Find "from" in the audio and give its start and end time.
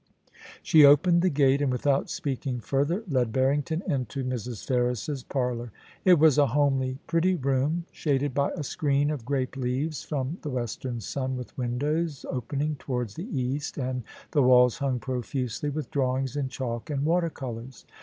10.01-10.39